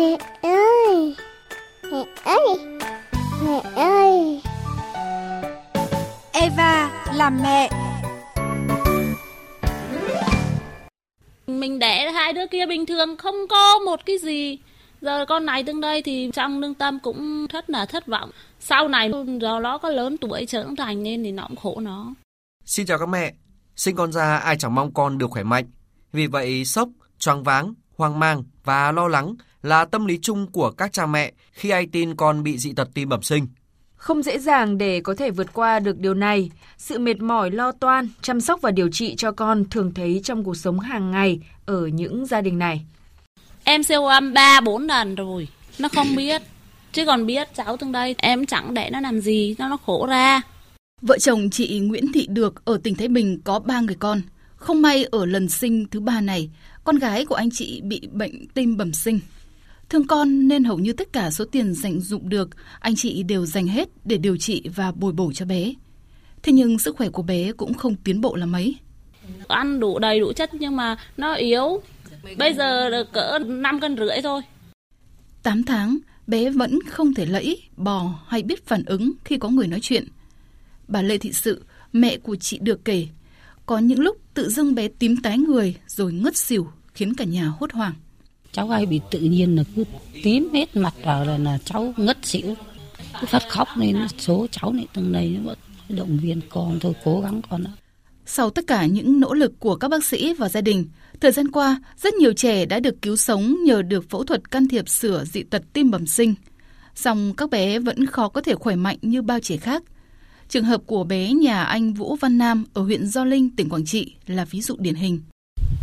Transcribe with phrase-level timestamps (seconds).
[0.00, 1.16] Mẹ ơi!
[1.92, 2.78] Mẹ ơi!
[3.44, 4.42] Mẹ ơi!
[6.32, 7.70] Eva làm mẹ
[11.46, 14.58] Mình đẻ hai đứa kia bình thường không có một cái gì
[15.00, 18.30] Giờ con này tương đây thì trong lương tâm cũng rất là thất vọng
[18.60, 22.14] Sau này do nó có lớn tuổi trưởng thành nên thì nó cũng khổ nó
[22.64, 23.32] Xin chào các mẹ
[23.76, 25.70] Sinh con ra ai chẳng mong con được khỏe mạnh
[26.12, 30.70] Vì vậy sốc, choáng váng, hoang mang và lo lắng là tâm lý chung của
[30.70, 33.46] các cha mẹ khi ai tin con bị dị tật tim bẩm sinh.
[33.96, 36.50] Không dễ dàng để có thể vượt qua được điều này.
[36.76, 40.44] Sự mệt mỏi lo toan, chăm sóc và điều trị cho con thường thấy trong
[40.44, 42.84] cuộc sống hàng ngày ở những gia đình này.
[43.64, 45.48] Em siêu âm 3 4 lần rồi,
[45.78, 46.42] nó không biết.
[46.92, 50.06] Chứ còn biết cháu từng đây em chẳng để nó làm gì, cho nó khổ
[50.06, 50.40] ra.
[51.02, 54.22] Vợ chồng chị Nguyễn Thị Được ở tỉnh Thái Bình có 3 người con.
[54.56, 56.50] Không may ở lần sinh thứ ba này,
[56.84, 59.20] con gái của anh chị bị bệnh tim bẩm sinh.
[59.90, 62.48] Thương con nên hầu như tất cả số tiền dành dụng được,
[62.80, 65.74] anh chị đều dành hết để điều trị và bồi bổ cho bé.
[66.42, 68.74] Thế nhưng sức khỏe của bé cũng không tiến bộ là mấy.
[69.48, 71.82] Ăn đủ đầy đủ chất nhưng mà nó yếu.
[72.38, 74.42] Bây giờ được cỡ 5 cân rưỡi thôi.
[75.42, 79.66] 8 tháng, bé vẫn không thể lẫy, bò hay biết phản ứng khi có người
[79.66, 80.04] nói chuyện.
[80.88, 83.06] Bà Lê Thị Sự, mẹ của chị được kể,
[83.66, 87.52] có những lúc tự dưng bé tím tái người rồi ngất xỉu khiến cả nhà
[87.58, 87.94] hốt hoảng.
[88.52, 89.84] Cháu hay bị tự nhiên là cứ
[90.22, 92.54] tím hết mặt vào là, là cháu ngất xỉu.
[93.20, 95.38] Cứ phát khóc nên số cháu này từng này
[95.88, 97.72] động viên con thôi cố gắng con ạ.
[98.26, 100.84] Sau tất cả những nỗ lực của các bác sĩ và gia đình,
[101.20, 104.68] thời gian qua rất nhiều trẻ đã được cứu sống nhờ được phẫu thuật can
[104.68, 106.34] thiệp sửa dị tật tim bẩm sinh.
[106.94, 109.82] Song các bé vẫn khó có thể khỏe mạnh như bao trẻ khác.
[110.48, 113.84] Trường hợp của bé nhà anh Vũ Văn Nam ở huyện Gio Linh, tỉnh Quảng
[113.84, 115.20] Trị là ví dụ điển hình.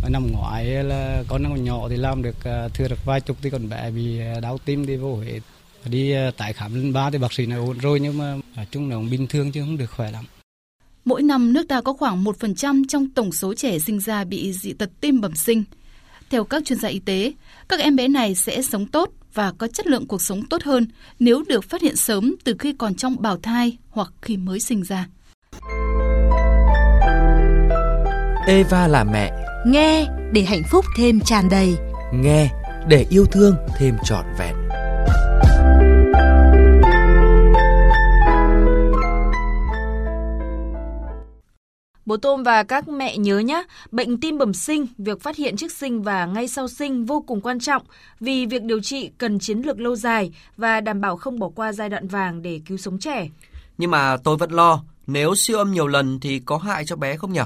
[0.08, 3.36] Năm ngoái là con nó còn nhỏ thì làm được à, thừa được vài chục
[3.42, 5.40] thì còn bé bị à, đau tim đi vô Huế.
[5.84, 8.90] Đi tại khám lần ba thì bác sĩ nói ổn rồi nhưng mà nói chung
[8.90, 10.24] là cũng bình thường chứ không được khỏe lắm.
[11.04, 14.72] Mỗi năm nước ta có khoảng 1% trong tổng số trẻ sinh ra bị dị
[14.72, 15.64] tật tim bẩm sinh.
[16.30, 17.32] Theo các chuyên gia y tế,
[17.68, 20.86] các em bé này sẽ sống tốt và có chất lượng cuộc sống tốt hơn
[21.18, 24.82] nếu được phát hiện sớm từ khi còn trong bào thai hoặc khi mới sinh
[24.82, 25.08] ra.
[28.46, 29.47] Eva là mẹ.
[29.66, 31.76] Nghe để hạnh phúc thêm tràn đầy.
[32.12, 32.50] Nghe
[32.88, 34.54] để yêu thương thêm trọn vẹn.
[42.06, 45.72] Bố Tôm và các mẹ nhớ nhé, bệnh tim bẩm sinh, việc phát hiện trước
[45.72, 47.82] sinh và ngay sau sinh vô cùng quan trọng
[48.20, 51.72] vì việc điều trị cần chiến lược lâu dài và đảm bảo không bỏ qua
[51.72, 53.28] giai đoạn vàng để cứu sống trẻ.
[53.78, 57.16] Nhưng mà tôi vẫn lo, nếu siêu âm nhiều lần thì có hại cho bé
[57.16, 57.40] không nhỉ?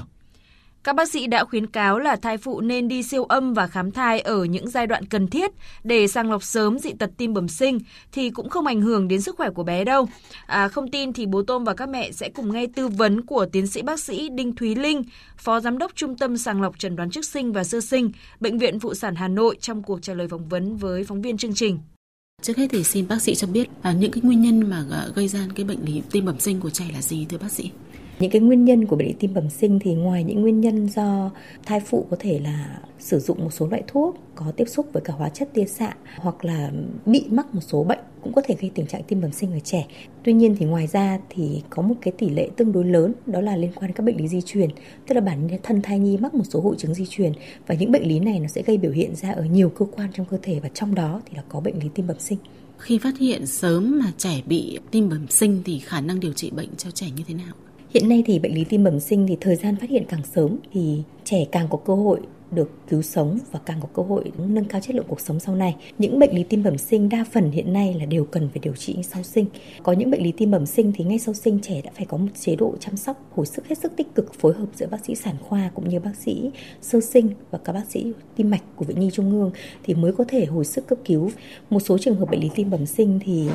[0.83, 3.91] Các bác sĩ đã khuyến cáo là thai phụ nên đi siêu âm và khám
[3.91, 5.51] thai ở những giai đoạn cần thiết
[5.83, 7.79] để sàng lọc sớm dị tật tim bẩm sinh
[8.11, 10.07] thì cũng không ảnh hưởng đến sức khỏe của bé đâu.
[10.45, 13.45] À, không tin thì bố Tôm và các mẹ sẽ cùng nghe tư vấn của
[13.45, 15.03] tiến sĩ bác sĩ Đinh Thúy Linh,
[15.37, 18.57] Phó Giám đốc Trung tâm Sàng lọc Trần đoán trước sinh và sơ sinh, Bệnh
[18.57, 21.53] viện Phụ sản Hà Nội trong cuộc trả lời phỏng vấn với phóng viên chương
[21.53, 21.79] trình.
[22.41, 25.07] Trước hết thì xin bác sĩ cho biết à, những cái nguyên nhân mà à,
[25.15, 27.71] gây ra cái bệnh lý tim bẩm sinh của trẻ là gì thưa bác sĩ?
[28.19, 30.89] Những cái nguyên nhân của bệnh lý tim bẩm sinh thì ngoài những nguyên nhân
[30.89, 31.31] do
[31.65, 35.01] thai phụ có thể là sử dụng một số loại thuốc có tiếp xúc với
[35.05, 36.71] cả hóa chất tia xạ hoặc là
[37.05, 39.59] bị mắc một số bệnh cũng có thể gây tình trạng tim bẩm sinh ở
[39.59, 39.87] trẻ.
[40.23, 43.41] Tuy nhiên thì ngoài ra thì có một cái tỷ lệ tương đối lớn đó
[43.41, 44.69] là liên quan đến các bệnh lý di truyền,
[45.07, 47.31] tức là bản thân thai nhi mắc một số hội chứng di truyền
[47.67, 50.09] và những bệnh lý này nó sẽ gây biểu hiện ra ở nhiều cơ quan
[50.13, 52.37] trong cơ thể và trong đó thì là có bệnh lý tim bẩm sinh.
[52.77, 56.51] Khi phát hiện sớm mà trẻ bị tim bẩm sinh thì khả năng điều trị
[56.51, 57.53] bệnh cho trẻ như thế nào?
[57.93, 60.57] Hiện nay thì bệnh lý tim bẩm sinh thì thời gian phát hiện càng sớm
[60.73, 62.19] thì trẻ càng có cơ hội
[62.51, 65.55] được cứu sống và càng có cơ hội nâng cao chất lượng cuộc sống sau
[65.55, 65.75] này.
[65.97, 68.75] Những bệnh lý tim bẩm sinh đa phần hiện nay là đều cần phải điều
[68.75, 69.45] trị sau sinh.
[69.83, 72.17] Có những bệnh lý tim bẩm sinh thì ngay sau sinh trẻ đã phải có
[72.17, 75.05] một chế độ chăm sóc hồi sức, hết sức tích cực, phối hợp giữa bác
[75.05, 78.63] sĩ sản khoa cũng như bác sĩ sơ sinh và các bác sĩ tim mạch
[78.75, 79.51] của Viện Nhi Trung ương
[79.83, 81.29] thì mới có thể hồi sức cấp cứu.
[81.69, 83.47] Một số trường hợp bệnh lý tim bẩm sinh thì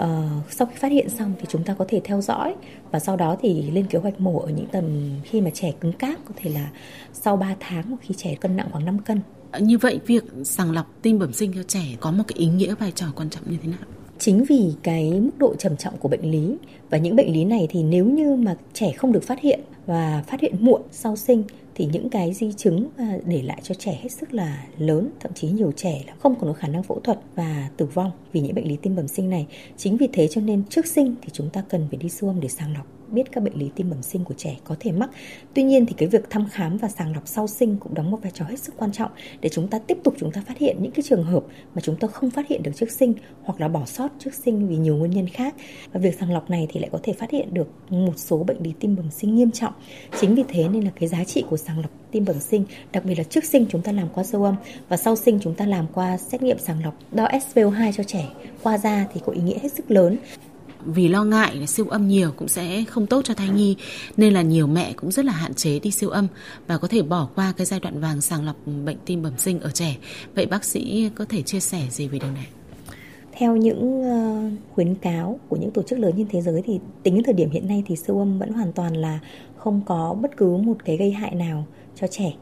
[0.00, 0.06] Uh,
[0.50, 2.54] sau khi phát hiện xong thì chúng ta có thể theo dõi
[2.90, 4.84] và sau đó thì lên kế hoạch mổ ở những tầm
[5.24, 6.70] khi mà trẻ cứng cáp có thể là
[7.12, 9.20] sau 3 tháng khi trẻ cân nặng khoảng 5 cân.
[9.60, 12.74] Như vậy việc sàng lọc tim bẩm sinh cho trẻ có một cái ý nghĩa
[12.74, 13.80] vai trò quan trọng như thế nào?
[14.18, 16.56] Chính vì cái mức độ trầm trọng của bệnh lý
[16.90, 20.24] và những bệnh lý này thì nếu như mà trẻ không được phát hiện và
[20.26, 21.42] phát hiện muộn sau sinh
[21.74, 25.32] thì những cái di chứng à, để lại cho trẻ hết sức là lớn, thậm
[25.34, 28.40] chí nhiều trẻ là không còn có khả năng phẫu thuật và tử vong vì
[28.40, 29.46] những bệnh lý tim bẩm sinh này.
[29.76, 32.40] Chính vì thế cho nên trước sinh thì chúng ta cần phải đi siêu âm
[32.40, 35.10] để sàng lọc biết các bệnh lý tim bẩm sinh của trẻ có thể mắc.
[35.54, 38.18] Tuy nhiên thì cái việc thăm khám và sàng lọc sau sinh cũng đóng một
[38.22, 39.10] vai trò hết sức quan trọng
[39.40, 41.44] để chúng ta tiếp tục chúng ta phát hiện những cái trường hợp
[41.74, 44.68] mà chúng ta không phát hiện được trước sinh hoặc là bỏ sót trước sinh
[44.68, 45.54] vì nhiều nguyên nhân khác.
[45.92, 48.62] Và việc sàng lọc này thì lại có thể phát hiện được một số bệnh
[48.62, 49.72] lý tim bẩm sinh nghiêm trọng.
[50.20, 53.04] Chính vì thế nên là cái giá trị của sàng lọc tim bẩm sinh, đặc
[53.04, 54.54] biệt là trước sinh chúng ta làm qua siêu âm
[54.88, 58.28] và sau sinh chúng ta làm qua xét nghiệm sàng lọc đo SPO2 cho trẻ
[58.62, 60.16] qua da thì có ý nghĩa hết sức lớn
[60.86, 63.76] vì lo ngại là siêu âm nhiều cũng sẽ không tốt cho thai nhi,
[64.16, 66.28] nên là nhiều mẹ cũng rất là hạn chế đi siêu âm
[66.66, 69.60] và có thể bỏ qua cái giai đoạn vàng sàng lọc bệnh tim bẩm sinh
[69.60, 69.96] ở trẻ.
[70.34, 72.46] Vậy bác sĩ có thể chia sẻ gì về điều này?
[73.32, 77.14] Theo những ờ, khuyến cáo của những tổ chức lớn trên thế giới thì tính
[77.14, 79.20] đến thời điểm hiện nay thì siêu âm vẫn hoàn toàn là
[79.56, 81.66] không có bất cứ một cái gây hại nào
[82.00, 82.32] cho trẻ.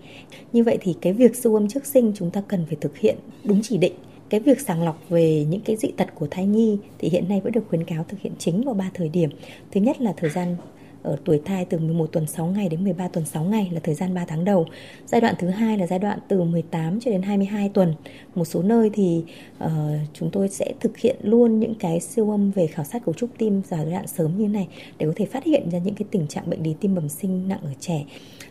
[0.53, 3.17] Như vậy thì cái việc siêu âm trước sinh chúng ta cần phải thực hiện
[3.45, 3.93] đúng chỉ định
[4.31, 7.41] cái việc sàng lọc về những cái dị tật của thai nhi thì hiện nay
[7.41, 9.31] vẫn được khuyến cáo thực hiện chính vào 3 thời điểm.
[9.73, 10.57] Thứ nhất là thời gian
[11.03, 13.95] ở tuổi thai từ 11 tuần 6 ngày đến 13 tuần 6 ngày là thời
[13.95, 14.67] gian 3 tháng đầu.
[15.07, 17.95] Giai đoạn thứ hai là giai đoạn từ 18 cho đến 22 tuần.
[18.35, 19.25] Một số nơi thì
[19.65, 19.71] uh,
[20.13, 23.31] chúng tôi sẽ thực hiện luôn những cái siêu âm về khảo sát cấu trúc
[23.39, 24.69] tim giai đoạn sớm như này
[24.99, 27.49] để có thể phát hiện ra những cái tình trạng bệnh lý tim bẩm sinh
[27.49, 28.05] nặng ở trẻ.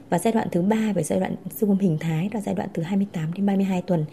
[0.10, 2.70] Và giai đoạn thứ ba về giai đoạn siêu âm hình thái là giai đoạn
[2.74, 4.06] từ 28 đến 32 tuần.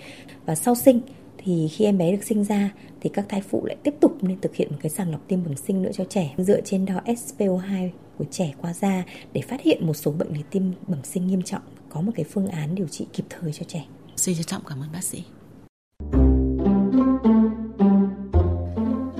[0.46, 1.00] Và sau sinh
[1.46, 2.70] thì khi em bé được sinh ra
[3.00, 5.44] thì các thai phụ lại tiếp tục nên thực hiện một cái sàng lọc tim
[5.44, 9.02] bẩm sinh nữa cho trẻ dựa trên đo SPO2 của trẻ qua da
[9.32, 12.24] để phát hiện một số bệnh lý tim bẩm sinh nghiêm trọng có một cái
[12.30, 13.84] phương án điều trị kịp thời cho trẻ.
[14.16, 15.22] Xin trân trọng cảm ơn bác sĩ.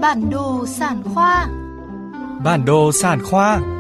[0.01, 1.47] Bản đồ sản khoa
[2.45, 3.76] Bản đồ sản khoa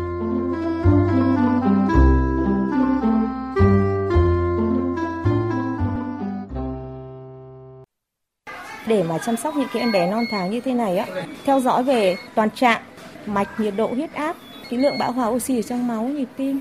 [8.86, 11.24] để mà chăm sóc những cái em bé non tháng như thế này á.
[11.44, 12.82] Theo dõi về toàn trạng
[13.26, 14.36] mạch nhiệt độ huyết áp
[14.70, 16.60] cái lượng bão hòa oxy ở trong máu nhịp tim.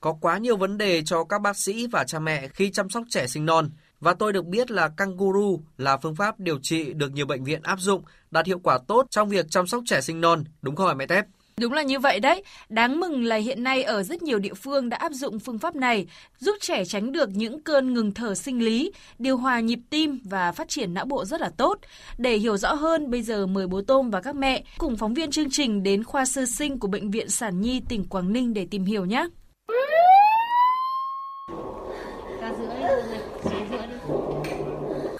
[0.00, 3.04] Có quá nhiều vấn đề cho các bác sĩ và cha mẹ khi chăm sóc
[3.10, 3.70] trẻ sinh non.
[4.00, 7.62] Và tôi được biết là kangaroo là phương pháp điều trị được nhiều bệnh viện
[7.62, 10.88] áp dụng đạt hiệu quả tốt trong việc chăm sóc trẻ sinh non, đúng không
[10.88, 11.24] hả mẹ Tép?
[11.60, 12.42] Đúng là như vậy đấy.
[12.68, 15.76] Đáng mừng là hiện nay ở rất nhiều địa phương đã áp dụng phương pháp
[15.76, 16.06] này,
[16.38, 20.52] giúp trẻ tránh được những cơn ngừng thở sinh lý, điều hòa nhịp tim và
[20.52, 21.78] phát triển não bộ rất là tốt.
[22.18, 25.30] Để hiểu rõ hơn, bây giờ mời bố Tôm và các mẹ cùng phóng viên
[25.30, 28.66] chương trình đến khoa sơ sinh của Bệnh viện Sản Nhi tỉnh Quảng Ninh để
[28.70, 29.26] tìm hiểu nhé.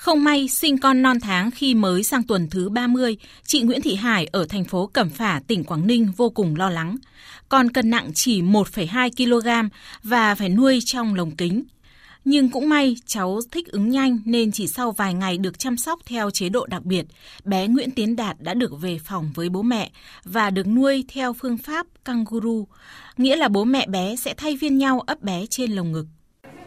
[0.04, 3.16] Không may sinh con non tháng khi mới sang tuần thứ 30,
[3.46, 6.70] chị Nguyễn Thị Hải ở thành phố Cẩm Phả, tỉnh Quảng Ninh vô cùng lo
[6.70, 6.96] lắng.
[7.48, 9.68] Con cân nặng chỉ 1,2 kg
[10.02, 11.64] và phải nuôi trong lồng kính.
[12.24, 16.00] Nhưng cũng may cháu thích ứng nhanh nên chỉ sau vài ngày được chăm sóc
[16.06, 17.06] theo chế độ đặc biệt,
[17.44, 19.90] bé Nguyễn Tiến Đạt đã được về phòng với bố mẹ
[20.24, 22.64] và được nuôi theo phương pháp kangaroo,
[23.16, 26.06] nghĩa là bố mẹ bé sẽ thay phiên nhau ấp bé trên lồng ngực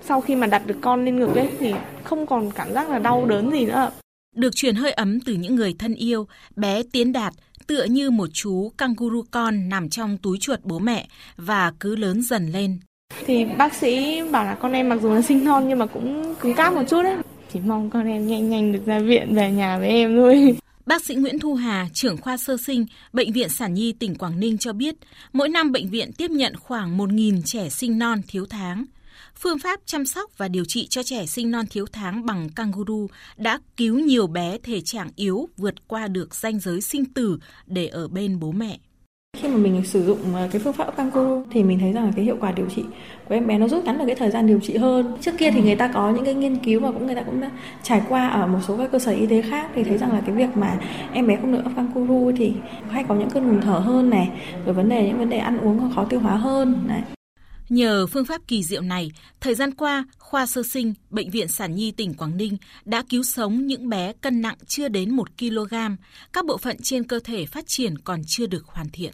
[0.08, 1.74] sau khi mà đặt được con lên ngực ấy thì
[2.04, 3.92] không còn cảm giác là đau đớn gì nữa.
[4.36, 7.34] Được truyền hơi ấm từ những người thân yêu, bé Tiến Đạt
[7.68, 11.08] tựa như một chú kangaroo con nằm trong túi chuột bố mẹ
[11.38, 12.80] và cứ lớn dần lên.
[13.26, 16.36] Thì bác sĩ bảo là con em mặc dù là sinh non nhưng mà cũng
[16.36, 17.18] cứng cáp một chút đấy.
[17.54, 20.58] Chỉ mong con em nhanh nhanh được ra viện về nhà với em thôi.
[20.86, 24.40] Bác sĩ Nguyễn Thu Hà, trưởng khoa sơ sinh, Bệnh viện Sản Nhi tỉnh Quảng
[24.40, 24.96] Ninh cho biết,
[25.34, 28.86] mỗi năm bệnh viện tiếp nhận khoảng 1.000 trẻ sinh non thiếu tháng.
[29.40, 33.08] Phương pháp chăm sóc và điều trị cho trẻ sinh non thiếu tháng bằng kangaroo
[33.38, 37.88] đã cứu nhiều bé thể trạng yếu vượt qua được ranh giới sinh tử để
[37.88, 38.78] ở bên bố mẹ.
[39.38, 42.12] Khi mà mình sử dụng ờ, cái phương pháp kangaroo thì mình thấy rằng là
[42.16, 42.84] cái hiệu quả điều trị
[43.30, 45.18] của em bé nó rút ngắn được cái thời gian điều trị hơn.
[45.22, 47.42] Trước kia thì người ta có những cái nghiên cứu và cũng người ta cũng
[47.42, 47.52] đã
[47.84, 50.22] trải qua ở một số các cơ sở y tế khác thì thấy rằng là
[50.26, 50.80] cái việc mà
[51.14, 52.54] em bé không được ấp kangaroo thì
[52.90, 54.30] hay có những cơn ngừng thở hơn này,
[54.66, 57.04] rồi vấn đề những vấn đề ăn uống khó tiêu hóa hơn này.
[57.70, 61.76] Nhờ phương pháp kỳ diệu này, thời gian qua, khoa sơ sinh, Bệnh viện Sản
[61.76, 65.76] Nhi tỉnh Quảng Ninh đã cứu sống những bé cân nặng chưa đến 1 kg,
[66.34, 69.14] các bộ phận trên cơ thể phát triển còn chưa được hoàn thiện.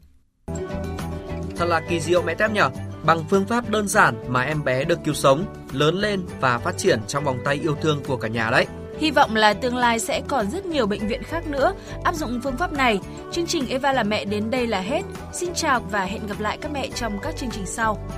[1.55, 2.61] Thật là kỳ diệu mẹ tép nhỉ?
[3.05, 6.77] Bằng phương pháp đơn giản mà em bé được cứu sống, lớn lên và phát
[6.77, 8.65] triển trong vòng tay yêu thương của cả nhà đấy.
[8.99, 12.39] Hy vọng là tương lai sẽ còn rất nhiều bệnh viện khác nữa áp dụng
[12.43, 12.99] phương pháp này.
[13.31, 15.01] Chương trình Eva là mẹ đến đây là hết.
[15.33, 18.09] Xin chào và hẹn gặp lại các mẹ trong các chương trình sau.